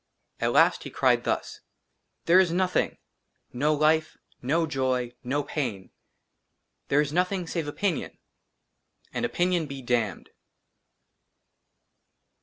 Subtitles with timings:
[0.39, 1.67] AT LAST HE CRIED THUS I"
[2.25, 2.97] THERE IS NOTHING,''
[3.53, 4.17] NO LIFE,''
[4.51, 5.91] NO JOY, '* NO PAIN,
[6.37, 8.17] '* THERE IS NOTHING SAVE OPINION,
[8.63, 10.31] '* AND OPINION BE DAMNED."